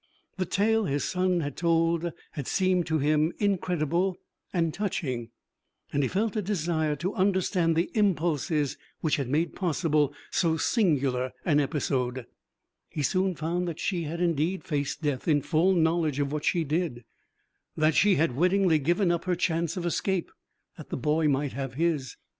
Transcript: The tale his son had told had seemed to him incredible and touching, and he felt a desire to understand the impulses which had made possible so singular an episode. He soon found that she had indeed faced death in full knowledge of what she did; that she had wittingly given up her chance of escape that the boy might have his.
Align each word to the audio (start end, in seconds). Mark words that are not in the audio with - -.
The 0.37 0.47
tale 0.47 0.85
his 0.85 1.03
son 1.03 1.41
had 1.41 1.55
told 1.55 2.11
had 2.31 2.47
seemed 2.47 2.87
to 2.87 2.97
him 2.97 3.33
incredible 3.37 4.17
and 4.51 4.73
touching, 4.73 5.29
and 5.93 6.01
he 6.01 6.09
felt 6.09 6.35
a 6.35 6.41
desire 6.41 6.95
to 6.95 7.13
understand 7.13 7.75
the 7.75 7.91
impulses 7.93 8.77
which 9.01 9.17
had 9.17 9.29
made 9.29 9.53
possible 9.55 10.11
so 10.31 10.57
singular 10.57 11.33
an 11.45 11.59
episode. 11.59 12.25
He 12.89 13.03
soon 13.03 13.35
found 13.35 13.67
that 13.67 13.79
she 13.79 14.05
had 14.05 14.19
indeed 14.21 14.63
faced 14.63 15.03
death 15.03 15.27
in 15.27 15.43
full 15.43 15.75
knowledge 15.75 16.19
of 16.19 16.31
what 16.31 16.45
she 16.45 16.63
did; 16.63 17.03
that 17.77 17.93
she 17.93 18.15
had 18.15 18.35
wittingly 18.35 18.79
given 18.79 19.11
up 19.11 19.25
her 19.25 19.35
chance 19.35 19.77
of 19.77 19.85
escape 19.85 20.31
that 20.77 20.89
the 20.89 20.97
boy 20.97 21.27
might 21.27 21.53
have 21.53 21.75
his. 21.75 22.17